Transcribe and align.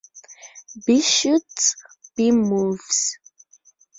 B 0.83 0.99
shoots, 0.99 1.75
B 2.15 2.31
moves. 2.31 3.19